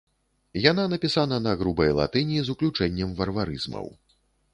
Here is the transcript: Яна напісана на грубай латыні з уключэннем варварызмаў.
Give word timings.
Яна 0.71 0.85
напісана 0.93 1.37
на 1.47 1.53
грубай 1.59 1.91
латыні 1.99 2.39
з 2.47 2.55
уключэннем 2.57 3.13
варварызмаў. 3.21 3.85